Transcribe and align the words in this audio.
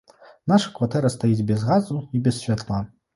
Наша 0.51 0.69
кватэра 0.79 1.11
стаіць 1.15 1.45
без 1.51 1.65
газу 1.69 1.99
і 2.17 2.23
без 2.29 2.41
святла. 2.47 2.81